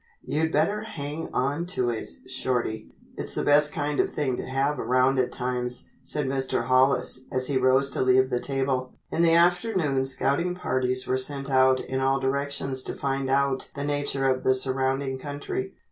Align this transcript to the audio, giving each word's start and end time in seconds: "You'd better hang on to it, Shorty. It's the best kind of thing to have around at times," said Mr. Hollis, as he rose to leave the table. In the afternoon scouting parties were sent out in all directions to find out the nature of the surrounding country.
"You'd 0.23 0.51
better 0.51 0.81
hang 0.81 1.29
on 1.31 1.67
to 1.67 1.91
it, 1.91 2.09
Shorty. 2.25 2.91
It's 3.17 3.35
the 3.35 3.43
best 3.43 3.71
kind 3.71 3.99
of 3.99 4.09
thing 4.09 4.35
to 4.37 4.43
have 4.47 4.79
around 4.79 5.19
at 5.19 5.31
times," 5.31 5.89
said 6.01 6.25
Mr. 6.25 6.63
Hollis, 6.63 7.25
as 7.31 7.45
he 7.45 7.57
rose 7.59 7.91
to 7.91 8.01
leave 8.01 8.31
the 8.31 8.39
table. 8.39 8.95
In 9.11 9.21
the 9.21 9.35
afternoon 9.35 10.05
scouting 10.05 10.55
parties 10.55 11.05
were 11.07 11.17
sent 11.19 11.51
out 11.51 11.81
in 11.81 11.99
all 11.99 12.19
directions 12.19 12.81
to 12.85 12.95
find 12.95 13.29
out 13.29 13.69
the 13.75 13.83
nature 13.83 14.27
of 14.27 14.43
the 14.43 14.55
surrounding 14.55 15.19
country. 15.19 15.75